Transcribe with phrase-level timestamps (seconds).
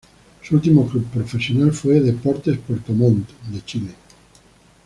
[0.41, 3.93] Su último club profesional fue Deportes Puerto Montt de Chile.